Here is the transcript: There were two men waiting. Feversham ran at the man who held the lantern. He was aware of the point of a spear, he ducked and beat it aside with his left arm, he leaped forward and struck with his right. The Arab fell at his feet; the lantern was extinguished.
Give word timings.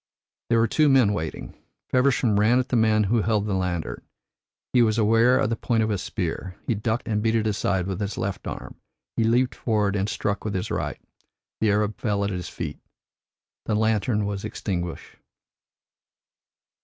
There 0.49 0.57
were 0.57 0.67
two 0.67 0.89
men 0.89 1.13
waiting. 1.13 1.55
Feversham 1.91 2.39
ran 2.39 2.57
at 2.57 2.69
the 2.69 2.75
man 2.75 3.03
who 3.03 3.21
held 3.21 3.45
the 3.45 3.53
lantern. 3.53 4.01
He 4.73 4.81
was 4.81 4.97
aware 4.97 5.37
of 5.37 5.51
the 5.51 5.55
point 5.55 5.83
of 5.83 5.91
a 5.91 5.99
spear, 5.99 6.55
he 6.65 6.73
ducked 6.73 7.07
and 7.07 7.21
beat 7.21 7.35
it 7.35 7.45
aside 7.45 7.85
with 7.85 7.99
his 8.01 8.17
left 8.17 8.47
arm, 8.47 8.81
he 9.15 9.23
leaped 9.23 9.53
forward 9.53 9.95
and 9.95 10.09
struck 10.09 10.43
with 10.43 10.55
his 10.55 10.71
right. 10.71 10.99
The 11.59 11.69
Arab 11.69 11.99
fell 11.99 12.23
at 12.23 12.31
his 12.31 12.49
feet; 12.49 12.79
the 13.67 13.75
lantern 13.75 14.25
was 14.25 14.43
extinguished. 14.43 15.17